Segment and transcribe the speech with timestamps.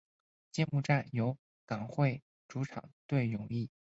[0.51, 3.69] 揭幕战由港会主场对永义。